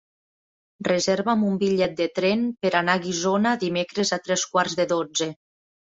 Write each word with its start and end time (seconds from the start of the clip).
Reserva'm 0.87 1.43
un 1.51 1.59
bitllet 1.65 1.95
de 2.01 2.09
tren 2.21 2.49
per 2.65 2.73
anar 2.83 2.99
a 3.01 3.05
Guissona 3.07 3.55
dimecres 3.69 4.17
a 4.19 4.23
tres 4.29 4.51
quarts 4.57 4.83
de 4.85 4.93
dotze. 4.99 5.35